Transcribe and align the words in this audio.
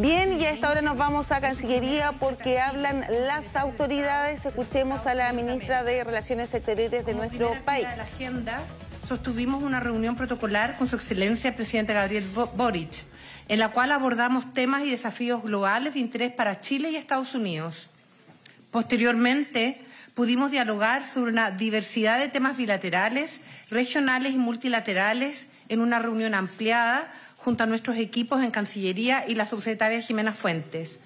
Bien, 0.00 0.38
y 0.38 0.44
a 0.44 0.50
esta 0.50 0.70
hora 0.70 0.82
nos 0.82 0.98
vamos 0.98 1.32
a 1.32 1.40
Cancillería 1.40 2.12
porque 2.12 2.60
hablan 2.60 3.06
las 3.26 3.56
autoridades. 3.56 4.44
Escuchemos 4.44 5.06
a 5.06 5.14
la 5.14 5.32
ministra 5.32 5.84
de 5.84 6.04
Relaciones 6.04 6.52
Exteriores 6.52 7.06
de 7.06 7.14
nuestro 7.14 7.54
país. 7.64 7.86
la 7.96 8.02
agenda, 8.02 8.60
sostuvimos 9.08 9.62
una 9.62 9.80
reunión 9.80 10.14
protocolar 10.14 10.76
con 10.76 10.86
su 10.86 10.96
excelencia 10.96 11.48
el 11.48 11.56
presidente 11.56 11.94
Gabriel 11.94 12.26
Boric, 12.56 13.06
en 13.48 13.58
la 13.58 13.70
cual 13.70 13.90
abordamos 13.90 14.52
temas 14.52 14.84
y 14.84 14.90
desafíos 14.90 15.42
globales 15.42 15.94
de 15.94 16.00
interés 16.00 16.30
para 16.30 16.60
Chile 16.60 16.90
y 16.90 16.96
Estados 16.96 17.34
Unidos. 17.34 17.88
Posteriormente, 18.70 19.80
pudimos 20.12 20.50
dialogar 20.50 21.06
sobre 21.06 21.32
una 21.32 21.50
diversidad 21.50 22.18
de 22.18 22.28
temas 22.28 22.58
bilaterales, 22.58 23.40
regionales 23.70 24.34
y 24.34 24.38
multilaterales 24.38 25.48
en 25.70 25.80
una 25.80 26.00
reunión 26.00 26.34
ampliada 26.34 27.10
junto 27.46 27.62
a 27.62 27.68
nuestros 27.68 27.96
equipos 27.98 28.42
en 28.42 28.50
Cancillería 28.50 29.24
y 29.28 29.36
la 29.36 29.46
subsecretaria 29.46 30.00
Jimena 30.00 30.32
Fuentes. 30.32 30.98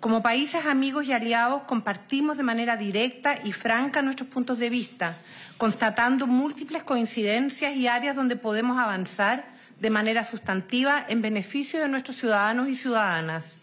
Como 0.00 0.22
países 0.22 0.66
amigos 0.66 1.06
y 1.06 1.14
aliados 1.14 1.62
compartimos 1.62 2.36
de 2.36 2.42
manera 2.42 2.76
directa 2.76 3.38
y 3.42 3.52
franca 3.52 4.02
nuestros 4.02 4.28
puntos 4.28 4.58
de 4.58 4.68
vista, 4.68 5.16
constatando 5.56 6.26
múltiples 6.26 6.82
coincidencias 6.82 7.74
y 7.74 7.86
áreas 7.86 8.16
donde 8.16 8.36
podemos 8.36 8.78
avanzar 8.78 9.46
de 9.80 9.88
manera 9.88 10.24
sustantiva 10.24 11.06
en 11.08 11.22
beneficio 11.22 11.80
de 11.80 11.88
nuestros 11.88 12.18
ciudadanos 12.18 12.68
y 12.68 12.74
ciudadanas. 12.74 13.54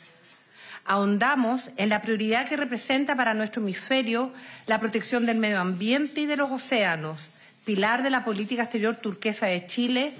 Ahondamos 0.86 1.70
en 1.78 1.90
la 1.90 2.02
prioridad 2.02 2.50
que 2.50 2.58
representa 2.58 3.16
para 3.16 3.36
nuestro 3.36 3.62
hemisferio 3.62 4.34
la 4.66 4.80
protección 4.80 5.28
del 5.28 5.38
medio 5.38 5.60
ambiente 5.60 6.22
y 6.22 6.26
de 6.26 6.38
los 6.38 6.50
océanos, 6.50 7.30
pilar 7.66 8.02
de 8.02 8.10
la 8.10 8.26
política 8.26 8.64
exterior 8.64 8.96
turquesa 8.96 9.46
de 9.46 9.68
Chile 9.68 10.16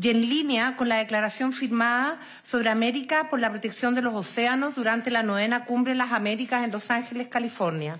y 0.00 0.08
en 0.10 0.28
línea 0.28 0.76
con 0.76 0.88
la 0.88 0.96
declaración 0.96 1.52
firmada 1.52 2.20
sobre 2.42 2.70
América 2.70 3.28
por 3.28 3.40
la 3.40 3.50
protección 3.50 3.94
de 3.94 4.02
los 4.02 4.14
océanos 4.14 4.74
durante 4.74 5.10
la 5.10 5.22
novena 5.22 5.64
Cumbre 5.64 5.92
de 5.92 5.98
las 5.98 6.12
Américas 6.12 6.64
en 6.64 6.72
Los 6.72 6.90
Ángeles, 6.90 7.28
California. 7.28 7.98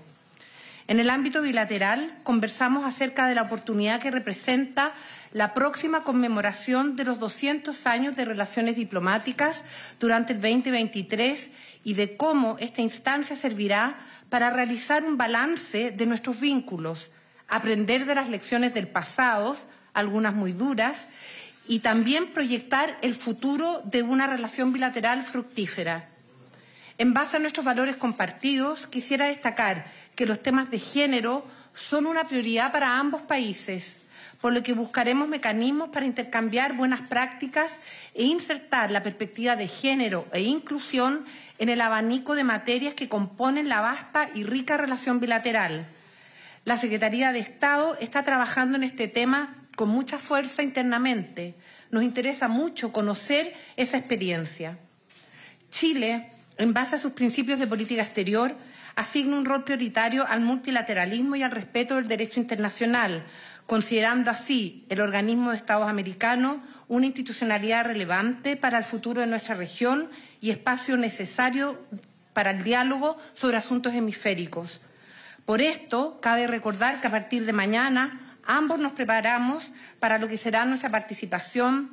En 0.87 0.99
el 0.99 1.09
ámbito 1.09 1.41
bilateral, 1.41 2.17
conversamos 2.23 2.85
acerca 2.85 3.27
de 3.27 3.35
la 3.35 3.43
oportunidad 3.43 4.01
que 4.01 4.11
representa 4.11 4.91
la 5.31 5.53
próxima 5.53 6.03
conmemoración 6.03 6.95
de 6.95 7.05
los 7.05 7.19
200 7.19 7.87
años 7.87 8.15
de 8.15 8.25
relaciones 8.25 8.75
diplomáticas 8.75 9.63
durante 9.99 10.33
el 10.33 10.41
2023 10.41 11.51
y 11.83 11.93
de 11.93 12.17
cómo 12.17 12.57
esta 12.59 12.81
instancia 12.81 13.35
servirá 13.35 13.97
para 14.29 14.49
realizar 14.49 15.05
un 15.05 15.17
balance 15.17 15.91
de 15.91 16.05
nuestros 16.05 16.39
vínculos, 16.39 17.11
aprender 17.47 18.05
de 18.05 18.15
las 18.15 18.29
lecciones 18.29 18.73
del 18.73 18.87
pasado, 18.87 19.55
algunas 19.93 20.33
muy 20.33 20.53
duras, 20.53 21.07
y 21.67 21.79
también 21.79 22.27
proyectar 22.27 22.97
el 23.01 23.15
futuro 23.15 23.81
de 23.85 24.03
una 24.03 24.27
relación 24.27 24.73
bilateral 24.73 25.23
fructífera. 25.23 26.09
En 26.97 27.13
base 27.13 27.37
a 27.37 27.39
nuestros 27.39 27.65
valores 27.65 27.95
compartidos, 27.95 28.87
quisiera 28.87 29.27
destacar 29.27 29.85
que 30.15 30.25
los 30.25 30.41
temas 30.41 30.69
de 30.69 30.79
género 30.79 31.45
son 31.73 32.05
una 32.05 32.25
prioridad 32.25 32.71
para 32.71 32.99
ambos 32.99 33.21
países, 33.21 33.97
por 34.39 34.53
lo 34.53 34.63
que 34.63 34.73
buscaremos 34.73 35.27
mecanismos 35.27 35.89
para 35.89 36.05
intercambiar 36.05 36.73
buenas 36.73 37.01
prácticas 37.01 37.79
e 38.13 38.23
insertar 38.23 38.91
la 38.91 39.03
perspectiva 39.03 39.55
de 39.55 39.67
género 39.67 40.27
e 40.33 40.41
inclusión 40.41 41.25
en 41.59 41.69
el 41.69 41.81
abanico 41.81 42.35
de 42.35 42.43
materias 42.43 42.95
que 42.95 43.07
componen 43.07 43.69
la 43.69 43.81
vasta 43.81 44.29
y 44.33 44.43
rica 44.43 44.77
relación 44.77 45.19
bilateral. 45.19 45.85
La 46.65 46.77
Secretaría 46.77 47.31
de 47.31 47.39
Estado 47.39 47.97
está 47.99 48.23
trabajando 48.23 48.77
en 48.77 48.83
este 48.83 49.07
tema 49.07 49.60
con 49.81 49.89
mucha 49.89 50.19
fuerza 50.19 50.61
internamente. 50.61 51.55
Nos 51.89 52.03
interesa 52.03 52.47
mucho 52.47 52.93
conocer 52.93 53.51
esa 53.77 53.97
experiencia. 53.97 54.77
Chile, 55.71 56.27
en 56.57 56.71
base 56.71 56.97
a 56.97 56.99
sus 56.99 57.13
principios 57.13 57.57
de 57.57 57.65
política 57.65 58.03
exterior, 58.03 58.55
asigna 58.95 59.37
un 59.37 59.43
rol 59.43 59.63
prioritario 59.63 60.23
al 60.27 60.41
multilateralismo 60.41 61.35
y 61.35 61.41
al 61.41 61.49
respeto 61.49 61.95
del 61.95 62.07
derecho 62.07 62.39
internacional, 62.39 63.25
considerando 63.65 64.29
así 64.29 64.85
el 64.89 65.01
organismo 65.01 65.49
de 65.49 65.57
Estados 65.57 65.89
americanos 65.89 66.57
una 66.87 67.07
institucionalidad 67.07 67.85
relevante 67.85 68.57
para 68.57 68.77
el 68.77 68.83
futuro 68.83 69.21
de 69.21 69.25
nuestra 69.25 69.55
región 69.55 70.11
y 70.41 70.51
espacio 70.51 70.95
necesario 70.95 71.81
para 72.33 72.51
el 72.51 72.63
diálogo 72.63 73.17
sobre 73.33 73.57
asuntos 73.57 73.95
hemisféricos. 73.95 74.79
Por 75.47 75.59
esto, 75.59 76.19
cabe 76.21 76.45
recordar 76.45 77.01
que 77.01 77.07
a 77.07 77.11
partir 77.11 77.47
de 77.47 77.53
mañana 77.53 78.30
Ambos 78.43 78.79
nos 78.79 78.93
preparamos 78.93 79.71
para 79.99 80.17
lo 80.17 80.27
que 80.27 80.37
será 80.37 80.65
nuestra 80.65 80.89
participación 80.89 81.89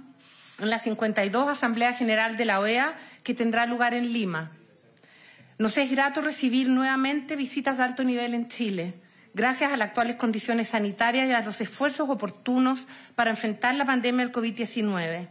en 0.58 0.70
la 0.70 0.78
52 0.78 1.48
Asamblea 1.48 1.92
General 1.92 2.36
de 2.36 2.44
la 2.44 2.60
OEA 2.60 2.96
que 3.22 3.34
tendrá 3.34 3.66
lugar 3.66 3.94
en 3.94 4.12
Lima. 4.12 4.50
Nos 5.58 5.76
es 5.76 5.90
grato 5.90 6.20
recibir 6.20 6.68
nuevamente 6.68 7.36
visitas 7.36 7.76
de 7.76 7.84
alto 7.84 8.04
nivel 8.04 8.34
en 8.34 8.48
Chile, 8.48 8.94
gracias 9.34 9.72
a 9.72 9.76
las 9.76 9.88
actuales 9.88 10.16
condiciones 10.16 10.68
sanitarias 10.68 11.28
y 11.28 11.32
a 11.32 11.42
los 11.42 11.60
esfuerzos 11.60 12.08
oportunos 12.08 12.86
para 13.14 13.30
enfrentar 13.30 13.74
la 13.74 13.84
pandemia 13.84 14.24
del 14.24 14.32
COVID-19. 14.32 15.28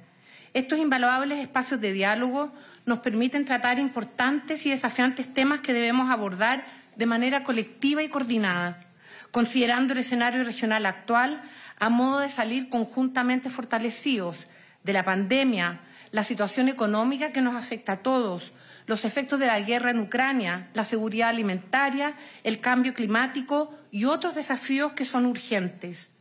Estos 0.53 0.79
invaluables 0.79 1.39
espacios 1.39 1.79
de 1.81 1.93
diálogo 1.93 2.53
nos 2.85 2.99
permiten 2.99 3.45
tratar 3.45 3.79
importantes 3.79 4.65
y 4.65 4.69
desafiantes 4.69 5.33
temas 5.33 5.61
que 5.61 5.73
debemos 5.73 6.09
abordar 6.09 6.65
de 6.95 7.05
manera 7.05 7.43
colectiva 7.43 8.01
y 8.03 8.09
coordinada 8.09 8.86
considerando 9.31 9.93
el 9.93 9.99
escenario 9.99 10.43
regional 10.43 10.85
actual 10.85 11.41
a 11.79 11.89
modo 11.89 12.19
de 12.19 12.29
salir 12.29 12.69
conjuntamente 12.69 13.49
fortalecidos 13.49 14.47
de 14.83 14.93
la 14.93 15.03
pandemia, 15.03 15.81
la 16.11 16.23
situación 16.23 16.69
económica 16.69 17.31
que 17.31 17.41
nos 17.41 17.55
afecta 17.55 17.93
a 17.93 17.97
todos, 17.97 18.53
los 18.85 19.03
efectos 19.05 19.39
de 19.39 19.47
la 19.47 19.59
guerra 19.59 19.91
en 19.91 19.99
Ucrania, 19.99 20.69
la 20.73 20.83
seguridad 20.83 21.29
alimentaria, 21.29 22.15
el 22.43 22.59
cambio 22.61 22.93
climático 22.93 23.73
y 23.91 24.05
otros 24.05 24.35
desafíos 24.35 24.93
que 24.93 25.05
son 25.05 25.25
urgentes. 25.25 26.11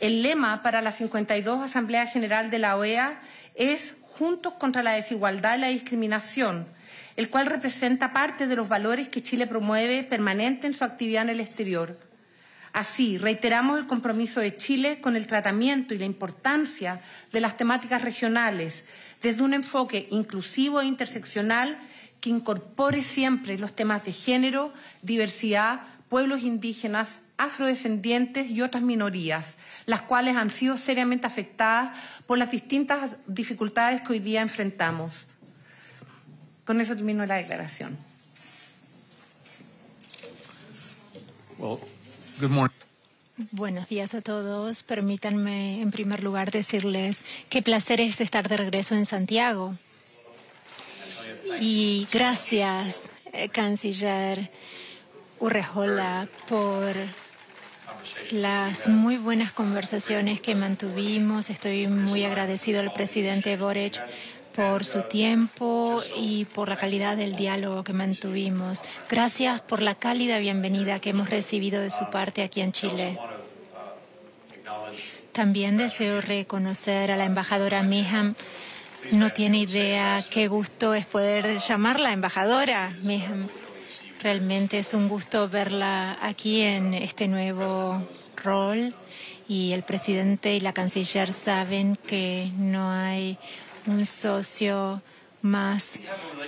El 0.00 0.22
lema 0.22 0.62
para 0.62 0.82
la 0.82 0.90
52 0.90 1.62
Asamblea 1.62 2.06
General 2.06 2.50
de 2.50 2.58
la 2.58 2.76
OEA 2.76 3.20
es 3.54 3.94
Juntos 4.00 4.54
contra 4.54 4.82
la 4.82 4.92
desigualdad 4.92 5.56
y 5.56 5.60
la 5.60 5.68
discriminación, 5.68 6.66
el 7.16 7.30
cual 7.30 7.46
representa 7.46 8.12
parte 8.12 8.46
de 8.46 8.56
los 8.56 8.68
valores 8.68 9.08
que 9.08 9.22
Chile 9.22 9.46
promueve 9.46 10.02
permanente 10.02 10.66
en 10.66 10.74
su 10.74 10.84
actividad 10.84 11.22
en 11.22 11.30
el 11.30 11.40
exterior. 11.40 12.11
Así, 12.72 13.18
reiteramos 13.18 13.78
el 13.78 13.86
compromiso 13.86 14.40
de 14.40 14.56
Chile 14.56 15.00
con 15.00 15.14
el 15.14 15.26
tratamiento 15.26 15.92
y 15.92 15.98
la 15.98 16.06
importancia 16.06 17.00
de 17.30 17.40
las 17.40 17.56
temáticas 17.56 18.00
regionales 18.00 18.84
desde 19.20 19.42
un 19.42 19.52
enfoque 19.52 20.08
inclusivo 20.10 20.80
e 20.80 20.86
interseccional 20.86 21.78
que 22.20 22.30
incorpore 22.30 23.02
siempre 23.02 23.58
los 23.58 23.74
temas 23.74 24.04
de 24.04 24.12
género, 24.12 24.72
diversidad, 25.02 25.82
pueblos 26.08 26.42
indígenas, 26.42 27.18
afrodescendientes 27.36 28.50
y 28.50 28.62
otras 28.62 28.82
minorías, 28.82 29.56
las 29.84 30.02
cuales 30.02 30.36
han 30.36 30.48
sido 30.48 30.76
seriamente 30.76 31.26
afectadas 31.26 31.98
por 32.26 32.38
las 32.38 32.50
distintas 32.50 33.10
dificultades 33.26 34.00
que 34.00 34.12
hoy 34.12 34.18
día 34.20 34.40
enfrentamos. 34.40 35.26
Con 36.64 36.80
eso 36.80 36.94
termino 36.94 37.26
la 37.26 37.34
declaración. 37.34 37.98
Buenos 43.50 43.88
días 43.88 44.14
a 44.14 44.20
todos. 44.20 44.82
Permítanme, 44.82 45.80
en 45.80 45.90
primer 45.90 46.22
lugar, 46.22 46.50
decirles 46.50 47.24
qué 47.48 47.62
placer 47.62 48.00
es 48.00 48.20
estar 48.20 48.48
de 48.48 48.56
regreso 48.56 48.94
en 48.94 49.04
Santiago. 49.04 49.76
Y 51.60 52.06
gracias, 52.12 53.08
eh, 53.32 53.48
canciller 53.48 54.50
Urrejola, 55.38 56.28
por 56.48 56.94
las 58.30 58.88
muy 58.88 59.16
buenas 59.16 59.52
conversaciones 59.52 60.40
que 60.40 60.54
mantuvimos. 60.54 61.50
Estoy 61.50 61.88
muy 61.88 62.24
agradecido 62.24 62.80
al 62.80 62.92
presidente 62.92 63.56
Boric 63.56 64.00
por 64.54 64.84
su 64.84 65.02
tiempo 65.02 66.02
y 66.16 66.44
por 66.46 66.68
la 66.68 66.76
calidad 66.76 67.16
del 67.16 67.36
diálogo 67.36 67.84
que 67.84 67.92
mantuvimos. 67.92 68.82
Gracias 69.08 69.60
por 69.62 69.80
la 69.80 69.94
cálida 69.94 70.38
bienvenida 70.38 71.00
que 71.00 71.10
hemos 71.10 71.30
recibido 71.30 71.80
de 71.80 71.90
su 71.90 72.10
parte 72.10 72.42
aquí 72.42 72.60
en 72.60 72.72
Chile. 72.72 73.18
También 75.32 75.78
deseo 75.78 76.20
reconocer 76.20 77.10
a 77.10 77.16
la 77.16 77.24
embajadora 77.24 77.82
Miham. 77.82 78.34
No 79.10 79.30
tiene 79.30 79.58
idea 79.58 80.24
qué 80.30 80.48
gusto 80.48 80.94
es 80.94 81.06
poder 81.06 81.58
llamarla 81.58 82.12
embajadora 82.12 82.96
Miham. 83.02 83.48
Realmente 84.22 84.78
es 84.78 84.94
un 84.94 85.08
gusto 85.08 85.48
verla 85.48 86.16
aquí 86.20 86.60
en 86.60 86.94
este 86.94 87.26
nuevo 87.26 88.06
rol 88.36 88.94
y 89.48 89.72
el 89.72 89.82
presidente 89.82 90.54
y 90.54 90.60
la 90.60 90.72
canciller 90.72 91.32
saben 91.32 91.96
que 91.96 92.50
no 92.56 92.90
hay 92.90 93.38
un 93.86 94.06
socio 94.06 95.02
más 95.42 95.98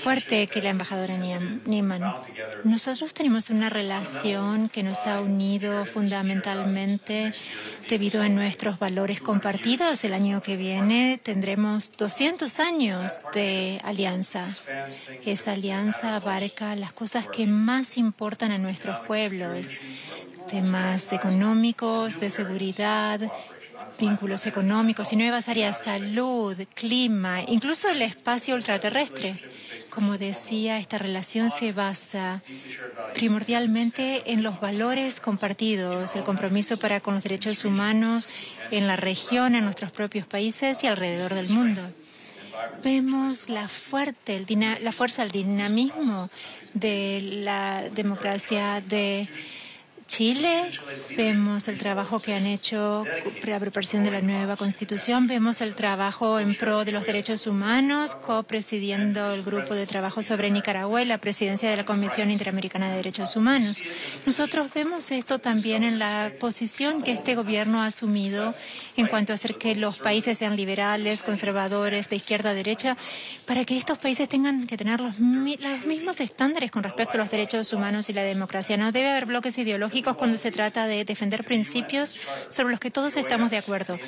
fuerte 0.02 0.46
que 0.46 0.62
la 0.62 0.70
embajadora 0.70 1.16
Nieman. 1.16 2.14
Nosotros 2.62 3.12
tenemos 3.12 3.50
una 3.50 3.68
relación 3.68 4.68
que 4.68 4.82
nos 4.82 5.06
ha 5.06 5.20
unido 5.20 5.84
fundamentalmente 5.84 7.34
debido 7.88 8.22
a 8.22 8.28
nuestros 8.28 8.78
valores 8.78 9.20
compartidos. 9.20 10.04
El 10.04 10.14
año 10.14 10.40
que 10.42 10.56
viene 10.56 11.18
tendremos 11.22 11.96
200 11.96 12.60
años 12.60 13.20
de 13.34 13.80
alianza. 13.84 14.46
Esa 15.26 15.52
alianza 15.52 16.16
abarca 16.16 16.76
las 16.76 16.92
cosas 16.92 17.26
que 17.26 17.46
más 17.46 17.98
importan 17.98 18.52
a 18.52 18.58
nuestros 18.58 19.00
pueblos, 19.06 19.70
temas 20.48 21.12
económicos, 21.12 22.20
de 22.20 22.30
seguridad, 22.30 23.20
vínculos 23.98 24.46
económicos 24.46 25.12
y 25.12 25.16
nuevas 25.16 25.48
áreas, 25.48 25.82
salud, 25.82 26.56
clima, 26.74 27.40
incluso 27.46 27.88
el 27.88 28.02
espacio 28.02 28.54
ultraterrestre. 28.54 29.38
Como 29.90 30.18
decía, 30.18 30.78
esta 30.78 30.98
relación 30.98 31.50
se 31.50 31.72
basa 31.72 32.42
primordialmente 33.14 34.32
en 34.32 34.42
los 34.42 34.60
valores 34.60 35.20
compartidos, 35.20 36.16
el 36.16 36.24
compromiso 36.24 36.78
para 36.78 37.00
con 37.00 37.14
los 37.14 37.22
derechos 37.22 37.64
humanos 37.64 38.28
en 38.70 38.86
la 38.86 38.96
región, 38.96 39.54
en 39.54 39.64
nuestros 39.64 39.92
propios 39.92 40.26
países 40.26 40.82
y 40.82 40.88
alrededor 40.88 41.34
del 41.34 41.48
mundo. 41.48 41.82
Vemos 42.82 43.48
la, 43.48 43.68
fuerte, 43.68 44.44
la 44.80 44.92
fuerza, 44.92 45.22
el 45.22 45.30
dinamismo 45.30 46.28
de 46.72 47.20
la 47.44 47.88
democracia, 47.90 48.80
de 48.80 49.28
Chile, 50.06 50.70
vemos 51.16 51.66
el 51.68 51.78
trabajo 51.78 52.20
que 52.20 52.34
han 52.34 52.46
hecho 52.46 53.04
para 53.40 53.54
la 53.54 53.60
preparación 53.60 54.04
de 54.04 54.10
la 54.10 54.20
nueva 54.20 54.56
constitución, 54.56 55.26
vemos 55.26 55.60
el 55.60 55.74
trabajo 55.74 56.38
en 56.38 56.54
pro 56.54 56.84
de 56.84 56.92
los 56.92 57.04
derechos 57.04 57.46
humanos, 57.46 58.14
copresidiendo 58.14 59.32
el 59.32 59.42
grupo 59.42 59.74
de 59.74 59.86
trabajo 59.86 60.22
sobre 60.22 60.50
Nicaragua 60.50 61.02
y 61.02 61.06
la 61.06 61.18
presidencia 61.18 61.70
de 61.70 61.76
la 61.76 61.84
Comisión 61.84 62.30
Interamericana 62.30 62.90
de 62.90 62.96
Derechos 62.96 63.34
Humanos. 63.34 63.82
Nosotros 64.26 64.72
vemos 64.74 65.10
esto 65.10 65.38
también 65.38 65.82
en 65.82 65.98
la 65.98 66.32
posición 66.38 67.02
que 67.02 67.12
este 67.12 67.34
gobierno 67.34 67.82
ha 67.82 67.86
asumido 67.86 68.54
en 68.96 69.06
cuanto 69.06 69.32
a 69.32 69.34
hacer 69.34 69.56
que 69.56 69.74
los 69.74 69.96
países 69.98 70.38
sean 70.38 70.54
liberales, 70.54 71.22
conservadores, 71.22 72.08
de 72.08 72.16
izquierda 72.16 72.50
a 72.50 72.54
derecha, 72.54 72.96
para 73.46 73.64
que 73.64 73.76
estos 73.76 73.98
países 73.98 74.28
tengan 74.28 74.66
que 74.66 74.76
tener 74.76 75.00
los, 75.00 75.18
los 75.18 75.86
mismos 75.86 76.20
estándares 76.20 76.70
con 76.70 76.82
respecto 76.82 77.14
a 77.14 77.20
los 77.20 77.30
derechos 77.30 77.72
humanos 77.72 78.10
y 78.10 78.12
la 78.12 78.22
democracia. 78.22 78.76
No 78.76 78.92
debe 78.92 79.10
haber 79.10 79.26
bloques 79.26 79.56
ideológicos 79.58 79.93
cuando 80.02 80.36
se 80.36 80.50
trata 80.50 80.86
de 80.86 81.04
defender 81.04 81.44
principios 81.44 82.16
sobre 82.48 82.72
los 82.72 82.80
que 82.80 82.90
todos 82.90 83.16
estamos 83.16 83.50
de 83.50 83.58
acuerdo. 83.58 83.98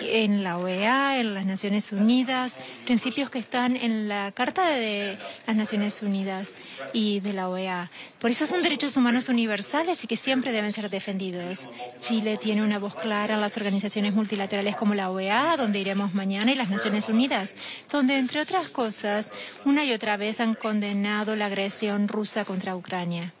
En 0.00 0.42
la 0.42 0.58
OEA, 0.58 1.20
en 1.20 1.34
las 1.34 1.46
Naciones 1.46 1.92
Unidas, 1.92 2.56
principios 2.84 3.30
que 3.30 3.38
están 3.38 3.76
en 3.76 4.08
la 4.08 4.32
Carta 4.32 4.68
de 4.68 5.18
las 5.46 5.56
Naciones 5.56 6.02
Unidas 6.02 6.56
y 6.92 7.20
de 7.20 7.32
la 7.32 7.48
OEA. 7.48 7.90
Por 8.18 8.30
eso 8.30 8.46
son 8.46 8.62
derechos 8.62 8.96
humanos 8.96 9.28
universales 9.28 10.02
y 10.04 10.06
que 10.06 10.16
siempre 10.16 10.52
deben 10.52 10.72
ser 10.72 10.90
defendidos. 10.90 11.68
Chile 12.00 12.36
tiene 12.36 12.62
una 12.62 12.78
voz 12.78 12.94
clara 12.94 13.34
en 13.34 13.40
las 13.40 13.56
organizaciones 13.56 14.14
multilaterales 14.14 14.76
como 14.76 14.94
la 14.94 15.10
OEA, 15.10 15.56
donde 15.56 15.78
iremos 15.78 16.14
mañana, 16.14 16.52
y 16.52 16.54
las 16.54 16.70
Naciones 16.70 17.08
Unidas, 17.08 17.54
donde, 17.90 18.18
entre 18.18 18.40
otras 18.40 18.68
cosas, 18.68 19.30
una 19.64 19.84
y 19.84 19.92
otra 19.92 20.16
vez 20.16 20.40
han 20.40 20.54
condenado 20.54 21.36
la 21.36 21.46
agresión 21.46 22.08
rusa 22.08 22.44
contra 22.44 22.76
Ucrania. 22.76 23.32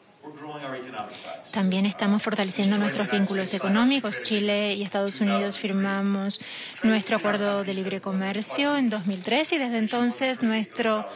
También 1.50 1.86
estamos 1.86 2.22
fortaleciendo 2.22 2.78
nuestros 2.78 3.10
vínculos 3.10 3.54
económicos. 3.54 4.22
Chile 4.22 4.74
y 4.74 4.82
Estados 4.82 5.20
Unidos 5.20 5.58
firmamos 5.58 6.40
nuestro 6.82 7.16
acuerdo 7.16 7.64
de 7.64 7.74
libre 7.74 8.00
comercio 8.00 8.76
en 8.76 8.90
2003 8.90 9.52
y 9.52 9.58
desde 9.58 9.78
entonces 9.78 10.42
nuestro 10.42 11.08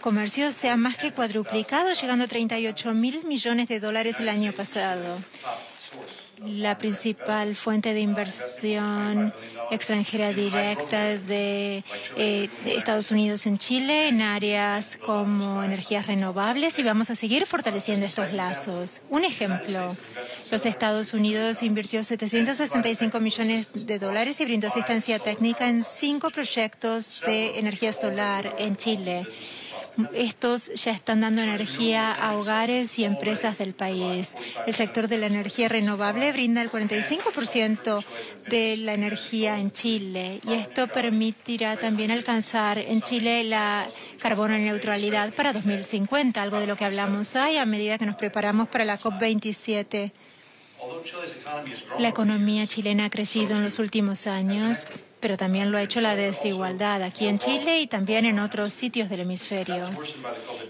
comercio 0.00 0.50
se 0.52 0.70
ha 0.70 0.76
más 0.76 0.96
que 0.96 1.12
cuadruplicado, 1.12 1.92
llegando 1.92 2.24
a 2.24 2.28
38 2.28 2.94
mil 2.94 3.24
millones 3.24 3.68
de 3.68 3.80
dólares 3.80 4.20
el 4.20 4.28
año 4.28 4.52
pasado 4.52 5.18
la 6.44 6.78
principal 6.78 7.56
fuente 7.56 7.94
de 7.94 8.00
inversión 8.00 9.32
extranjera 9.70 10.32
directa 10.32 11.12
eh, 11.12 11.82
de, 12.64 12.76
Estados 12.76 13.10
Unidos 13.10 13.46
en 13.46 13.58
Chile 13.58 14.08
en 14.08 14.22
áreas 14.22 14.98
como 15.04 15.62
energías 15.62 16.06
renovables 16.06 16.78
y 16.78 16.82
vamos 16.82 17.10
a 17.10 17.14
seguir 17.14 17.46
fortaleciendo 17.46 18.06
estos 18.06 18.32
lazos. 18.32 19.02
Un 19.10 19.24
ejemplo, 19.24 19.96
los 20.50 20.66
Estados 20.66 21.14
Unidos 21.14 21.62
invirtió 21.62 22.04
765 22.04 23.20
millones 23.20 23.68
de 23.74 23.98
dólares 23.98 24.40
y 24.40 24.44
brindó 24.44 24.68
asistencia 24.68 25.18
técnica 25.18 25.68
en 25.68 25.82
cinco 25.82 26.30
proyectos 26.30 27.22
de 27.26 27.58
energía 27.58 27.92
solar 27.92 28.54
en 28.58 28.76
Chile. 28.76 29.26
Estos 30.12 30.72
ya 30.74 30.92
están 30.92 31.20
dando 31.20 31.42
energía 31.42 32.12
a 32.12 32.36
hogares 32.36 32.98
y 32.98 33.04
empresas 33.04 33.58
del 33.58 33.74
país. 33.74 34.34
El 34.66 34.74
sector 34.74 35.08
de 35.08 35.18
la 35.18 35.26
energía 35.26 35.68
renovable 35.68 36.32
brinda 36.32 36.62
el 36.62 36.70
45% 36.70 38.04
de 38.48 38.76
la 38.76 38.94
energía 38.94 39.58
en 39.58 39.70
Chile 39.70 40.40
y 40.46 40.54
esto 40.54 40.86
permitirá 40.88 41.76
también 41.76 42.10
alcanzar 42.10 42.78
en 42.78 43.00
Chile 43.00 43.44
la 43.44 43.86
carbono 44.20 44.58
neutralidad 44.58 45.32
para 45.32 45.52
2050, 45.52 46.42
algo 46.42 46.60
de 46.60 46.66
lo 46.66 46.76
que 46.76 46.84
hablamos 46.84 47.34
hoy 47.34 47.56
a 47.56 47.64
medida 47.64 47.98
que 47.98 48.06
nos 48.06 48.16
preparamos 48.16 48.68
para 48.68 48.84
la 48.84 48.98
COP27. 48.98 50.12
La 51.98 52.08
economía 52.08 52.66
chilena 52.66 53.06
ha 53.06 53.10
crecido 53.10 53.56
en 53.56 53.64
los 53.64 53.78
últimos 53.78 54.26
años, 54.26 54.86
pero 55.20 55.36
también 55.36 55.70
lo 55.70 55.78
ha 55.78 55.82
hecho 55.82 56.00
la 56.00 56.14
desigualdad 56.14 57.02
aquí 57.02 57.26
en 57.26 57.38
Chile 57.38 57.80
y 57.80 57.86
también 57.86 58.24
en 58.26 58.38
otros 58.38 58.72
sitios 58.72 59.08
del 59.08 59.20
hemisferio. 59.20 59.88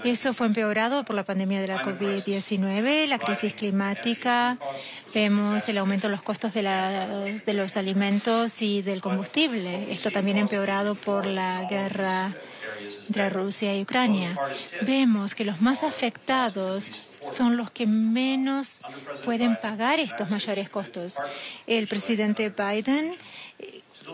Eso 0.04 0.32
fue 0.34 0.46
empeorado 0.46 1.04
por 1.04 1.16
la 1.16 1.24
pandemia 1.24 1.60
de 1.60 1.68
la 1.68 1.82
COVID-19, 1.82 3.06
la 3.06 3.18
crisis 3.18 3.54
climática, 3.54 4.58
vemos 5.12 5.68
el 5.68 5.78
aumento 5.78 6.06
de 6.08 6.12
los 6.12 6.22
costos 6.22 6.54
de, 6.54 6.62
de 6.62 7.52
los 7.54 7.76
alimentos 7.76 8.62
y 8.62 8.82
del 8.82 9.00
combustible. 9.00 9.90
Esto 9.90 10.10
también 10.10 10.38
empeorado 10.38 10.94
por 10.94 11.26
la 11.26 11.64
guerra 11.68 12.34
entre 13.08 13.30
Rusia 13.30 13.76
y 13.76 13.82
Ucrania. 13.82 14.36
Vemos 14.82 15.34
que 15.34 15.44
los 15.44 15.60
más 15.60 15.82
afectados 15.82 16.92
son 17.26 17.56
los 17.56 17.70
que 17.70 17.86
menos 17.86 18.82
pueden 19.24 19.56
pagar 19.56 20.00
estos 20.00 20.30
mayores 20.30 20.68
costos. 20.68 21.16
El 21.66 21.86
presidente 21.88 22.50
Biden 22.50 23.16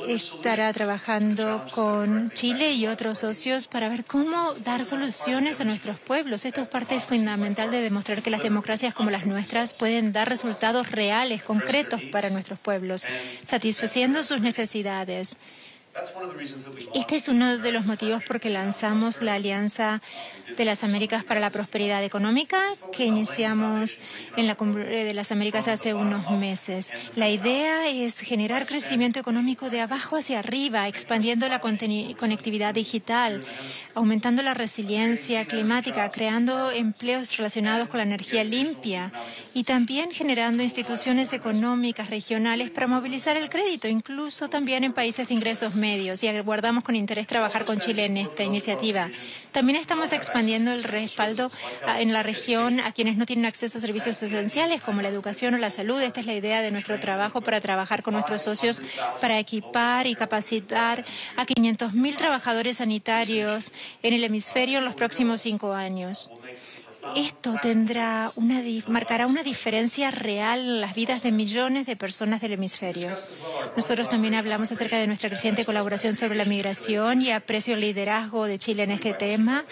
estará 0.09 0.73
trabajando 0.73 1.65
con 1.75 2.31
Chile 2.33 2.73
y 2.73 2.87
otros 2.87 3.19
socios 3.19 3.67
para 3.67 3.89
ver 3.89 4.05
cómo 4.05 4.55
dar 4.65 4.85
soluciones 4.85 5.61
a 5.61 5.65
nuestros 5.65 5.99
pueblos. 5.99 6.45
Esto 6.45 6.63
es 6.63 6.69
parte 6.69 6.99
fundamental 7.01 7.71
de 7.71 7.81
demostrar 7.81 8.23
que 8.23 8.31
las 8.31 8.43
democracias 8.43 8.95
como 8.95 9.11
las 9.11 9.27
nuestras 9.27 9.75
pueden 9.75 10.13
dar 10.13 10.29
resultados 10.29 10.91
reales, 10.91 11.43
concretos 11.43 12.01
para 12.11 12.31
nuestros 12.31 12.59
pueblos, 12.59 13.07
satisfaciendo 13.45 14.23
sus 14.25 14.41
necesidades. 14.41 15.37
Este 16.95 17.17
es 17.17 17.29
uno 17.29 17.59
de 17.59 17.71
los 17.71 17.85
motivos 17.85 18.23
por 18.25 18.41
que 18.41 18.49
lanzamos 18.49 19.21
la 19.21 19.35
Alianza 19.35 20.01
de 20.57 20.65
las 20.65 20.85
Américas 20.85 21.23
para 21.23 21.39
la 21.39 21.51
Prosperidad 21.51 22.03
Económica 22.03 22.59
que 22.97 23.05
iniciamos 23.05 23.99
en 24.37 24.47
la 24.47 24.55
Cumbre 24.55 25.05
de 25.05 25.13
las 25.15 25.33
Américas 25.33 25.69
hace 25.69 25.93
unos 25.93 26.31
meses. 26.31 26.91
La 27.15 27.29
idea 27.29 27.89
es 27.89 28.19
generar 28.21 28.67
crecimiento 28.67 29.21
económico 29.21 29.69
de 29.69 29.81
abajo 29.81 30.17
hacia 30.17 30.39
arriba, 30.39 30.89
expandiendo 30.89 31.47
la 31.49 31.61
conectividad 31.61 32.75
digital, 32.75 33.41
aumentando 33.95 34.43
la 34.43 34.55
resiliencia 34.55 35.45
climática, 35.47 36.11
creando 36.11 36.71
empleos 36.71 37.37
relacionados 37.37 37.89
con 37.89 37.99
la 37.99 38.05
energía 38.05 38.45
limpia 38.45 39.13
y 39.53 39.65
también 39.65 40.11
generando 40.11 40.63
instituciones 40.63 41.35
económicas 41.35 42.09
regionales 42.09 42.71
para 42.71 42.87
movilizar 42.87 43.37
el 43.37 43.51
crédito, 43.51 43.89
incluso 43.89 44.49
también 44.49 44.85
en 44.85 44.95
países 44.95 45.29
de 45.29 45.35
ingresos 45.35 45.75
medios. 45.83 46.23
Y 46.23 46.29
aguardamos 46.29 46.85
con 46.85 46.95
interés 46.95 47.27
trabajar 47.27 47.65
con 47.65 47.81
Chile 47.81 48.05
en 48.05 48.17
esta 48.17 48.45
iniciativa. 48.45 49.11
También 49.51 49.79
estamos 49.79 50.13
expandiendo 50.13 50.73
el 50.73 50.85
respaldo 50.85 51.51
en 51.99 52.13
la 52.13 52.23
región 52.23 52.79
a 52.81 52.93
quienes 52.93 53.17
no 53.17 53.27
tienen 53.27 53.47
acceso 53.47 53.79
a 53.79 53.81
servicios 53.81 54.23
esenciales 54.23 54.81
como 54.81 55.03
la 55.03 55.09
educación 55.09 55.55
o 55.55 55.59
la 55.59 55.71
salud. 55.71 56.01
Esta 56.01 56.21
es 56.21 56.27
la 56.27 56.35
idea 56.35 56.63
de 56.63 56.71
nuestro 56.71 56.99
trabajo 57.01 57.41
para 57.41 57.61
trabajar 57.61 58.03
con 58.03 58.15
nuestros 58.15 58.43
socios 58.43 58.81
para 59.21 59.39
equipar 59.39 60.07
y 60.07 60.15
capacitar 60.15 61.05
a 61.37 61.45
500.000 61.45 62.17
trabajadores 62.17 62.77
sanitarios 62.77 63.73
en 64.03 64.15
el 64.15 64.25
hemisferio 64.25 64.79
en 64.79 64.85
los 64.85 64.95
próximos 64.95 65.41
cinco 65.41 65.73
años. 65.73 66.31
Esto 67.17 67.55
tendrá 67.61 68.33
una, 68.37 68.63
marcará 68.89 69.27
una 69.27 69.43
diferencia 69.43 70.11
real 70.11 70.61
en 70.61 70.81
las 70.81 70.95
vidas 70.95 71.23
de 71.23 71.33
millones 71.33 71.87
de 71.87 71.97
personas 71.97 72.41
del 72.41 72.53
hemisferio. 72.53 73.11
Nosotros 73.77 74.09
también 74.09 74.35
hablamos 74.35 74.73
acerca 74.73 74.97
de 74.99 75.07
nuestra 75.07 75.29
creciente 75.29 75.65
colaboración 75.65 76.17
sobre 76.17 76.37
la 76.37 76.45
migración 76.45 77.21
y 77.21 77.31
aprecio 77.31 77.75
el 77.75 77.81
liderazgo 77.81 78.47
de 78.47 78.59
Chile 78.59 78.85
en 78.85 78.93
este 78.93 79.15
tema. 79.15 79.65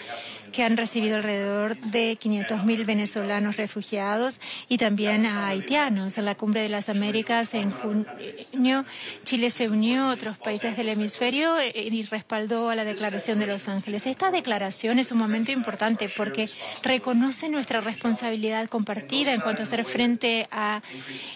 Que 0.51 0.63
han 0.63 0.77
recibido 0.77 1.17
alrededor 1.17 1.77
de 1.77 2.17
500.000 2.17 2.85
venezolanos 2.85 3.57
refugiados 3.57 4.39
y 4.67 4.77
también 4.77 5.25
a 5.25 5.47
haitianos. 5.47 6.17
En 6.17 6.25
la 6.25 6.35
Cumbre 6.35 6.61
de 6.61 6.69
las 6.69 6.89
Américas 6.89 7.53
en 7.53 7.71
junio, 7.71 8.85
Chile 9.23 9.49
se 9.49 9.69
unió 9.69 10.03
a 10.03 10.13
otros 10.13 10.37
países 10.37 10.77
del 10.77 10.89
hemisferio 10.89 11.57
eh, 11.59 11.71
y 11.75 12.03
respaldó 12.03 12.69
a 12.69 12.75
la 12.75 12.83
Declaración 12.83 13.39
de 13.39 13.47
Los 13.47 13.67
Ángeles. 13.67 14.05
Esta 14.05 14.31
declaración 14.31 14.99
es 14.99 15.11
un 15.11 15.17
momento 15.17 15.51
importante 15.51 16.09
porque 16.09 16.49
reconoce 16.83 17.49
nuestra 17.49 17.81
responsabilidad 17.81 18.67
compartida 18.67 19.33
en 19.33 19.41
cuanto 19.41 19.61
a 19.61 19.65
hacer 19.65 19.85
frente 19.85 20.47
a 20.51 20.81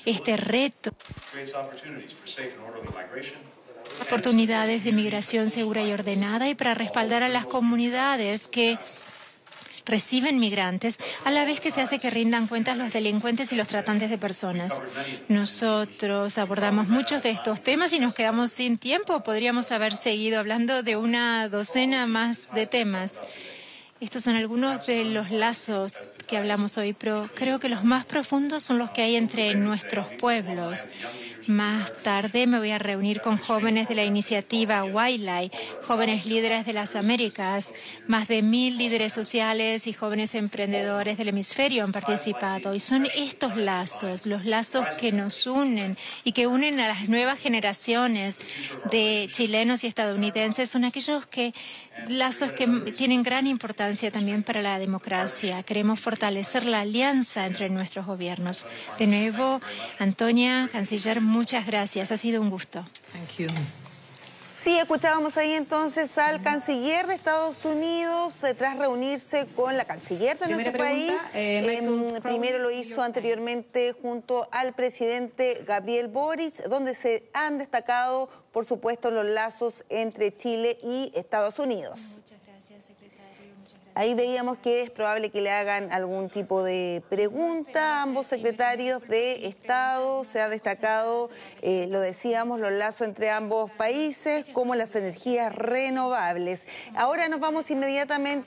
este 0.06 0.38
reto 0.38 0.96
oportunidades 4.02 4.84
de 4.84 4.92
migración 4.92 5.50
segura 5.50 5.84
y 5.84 5.92
ordenada 5.92 6.50
y 6.50 6.56
para 6.56 6.74
respaldar 6.74 7.24
a 7.24 7.30
las 7.30 7.46
comunidades 7.46 8.48
que 8.48 8.78
reciben 9.86 10.40
migrantes, 10.40 10.98
a 11.24 11.32
la 11.32 11.46
vez 11.46 11.60
que 11.60 11.72
se 11.72 11.82
hace 11.82 12.00
que 12.00 12.10
rindan 12.10 12.48
cuentas 12.48 12.78
los 12.78 12.94
delincuentes 12.94 13.52
y 13.52 13.56
los 13.56 13.68
tratantes 13.68 14.10
de 14.10 14.18
personas. 14.18 14.82
Nosotros 15.28 16.38
abordamos 16.38 16.88
muchos 16.88 17.24
de 17.24 17.32
estos 17.32 17.62
temas 17.62 17.94
y 17.94 18.00
nos 18.00 18.14
quedamos 18.14 18.52
sin 18.52 18.78
tiempo. 18.78 19.22
Podríamos 19.24 19.72
haber 19.72 19.96
seguido 19.96 20.40
hablando 20.40 20.84
de 20.84 20.98
una 20.98 21.50
docena 21.50 22.08
más 22.08 22.50
de 22.54 22.68
temas. 22.68 23.22
Estos 24.02 24.24
son 24.24 24.36
algunos 24.36 24.86
de 24.88 25.06
los 25.06 25.32
lazos 25.32 25.94
que 26.28 26.38
hablamos 26.38 26.78
hoy, 26.78 26.94
pero 26.94 27.30
creo 27.34 27.60
que 27.60 27.70
los 27.70 27.86
más 27.86 28.06
profundos 28.06 28.62
son 28.62 28.78
los 28.78 28.92
que 28.92 29.02
hay 29.02 29.16
entre 29.16 29.56
nuestros 29.56 30.06
pueblos. 30.20 30.88
Más 31.48 31.94
tarde 32.02 32.48
me 32.48 32.58
voy 32.58 32.72
a 32.72 32.80
reunir 32.80 33.22
con 33.22 33.38
jóvenes 33.38 33.88
de 33.88 33.94
la 33.94 34.04
iniciativa 34.04 34.84
Wildlife, 34.84 35.56
jóvenes 35.86 36.26
líderes 36.26 36.66
de 36.66 36.74
las 36.74 36.96
Américas. 36.96 37.72
Más 38.08 38.28
de 38.28 38.42
mil 38.42 38.80
líderes 38.80 39.14
sociales 39.14 39.86
y 39.86 39.94
jóvenes 39.94 40.34
emprendedores 40.34 41.20
del 41.20 41.28
hemisferio 41.28 41.84
han 41.84 41.92
participado. 41.92 42.74
Y 42.74 42.80
son 42.80 43.08
estos 43.16 43.58
lazos, 43.58 44.26
los 44.26 44.46
lazos 44.46 44.88
que 44.98 45.12
nos 45.12 45.46
unen 45.46 46.00
y 46.24 46.32
que 46.32 46.48
unen 46.48 46.80
a 46.80 46.88
las 46.88 47.10
nuevas 47.10 47.40
generaciones 47.40 48.40
de 48.90 49.30
chilenos 49.32 49.84
y 49.84 49.88
estadounidenses, 49.88 50.72
son 50.72 50.84
aquellos 50.84 51.28
que 51.28 51.54
lazos 52.10 52.54
que 52.54 52.68
tienen 52.98 53.22
gran 53.22 53.46
importancia 53.46 54.10
también 54.10 54.42
para 54.42 54.64
la 54.64 54.80
democracia. 54.80 55.62
Queremos 55.62 56.00
fortalecer 56.00 56.66
la 56.66 56.82
alianza 56.82 57.46
entre 57.46 57.70
nuestros 57.70 58.08
gobiernos. 58.08 58.66
De 58.98 59.06
nuevo, 59.06 59.62
Antonia, 60.00 60.70
canciller, 60.72 61.22
muchas 61.36 61.66
gracias. 61.66 62.12
Ha 62.12 62.18
sido 62.18 62.42
un 62.42 62.50
gusto. 62.50 62.86
Sí, 64.64 64.80
escuchábamos 64.80 65.38
ahí 65.38 65.54
entonces 65.54 66.18
al 66.18 66.42
canciller 66.42 67.06
de 67.06 67.14
Estados 67.14 67.64
Unidos 67.66 68.44
eh, 68.44 68.56
tras 68.56 68.80
reunirse 68.80 69.46
con 69.56 69.78
la 69.78 69.86
canciller 69.86 70.40
de 70.40 70.48
nuestro 70.48 70.74
país. 70.74 71.14
Eh, 71.36 71.64
em, 71.78 72.20
primero 72.24 72.58
lo 72.58 72.72
hizo 72.72 73.04
anteriormente 73.04 73.94
junto 74.02 74.50
al 74.52 74.74
presidente 74.74 75.64
Gabriel 75.68 76.08
Boric, 76.08 76.64
donde 76.68 76.96
se 76.96 77.30
han 77.34 77.60
destacado, 77.60 78.28
por 78.52 78.66
supuesto, 78.66 79.12
los 79.12 79.28
lazos 79.28 79.84
entre 79.90 80.36
Chile 80.36 80.80
y 80.82 81.12
Estados 81.14 81.60
Unidos. 81.60 82.24
Ahí 83.98 84.14
veíamos 84.14 84.58
que 84.58 84.82
es 84.82 84.90
probable 84.92 85.30
que 85.30 85.40
le 85.40 85.50
hagan 85.52 85.90
algún 85.94 86.30
tipo 86.30 86.64
de 86.64 87.02
pregunta 87.08 88.02
ambos 88.02 88.26
secretarios 88.28 89.02
de 89.08 89.48
Estado. 89.48 90.26
Se 90.26 90.42
ha 90.42 90.50
destacado, 90.50 91.30
eh, 91.62 91.88
lo 91.90 92.02
decíamos, 92.02 92.60
los 92.60 92.74
lazos 92.74 93.08
entre 93.08 93.30
ambos 93.30 93.72
países, 93.72 94.50
como 94.52 94.76
las 94.76 94.98
energías 94.98 95.56
renovables. 95.56 96.68
Ahora 96.98 97.30
nos 97.30 97.40
vamos 97.40 97.72
inmediatamente. 97.72 98.44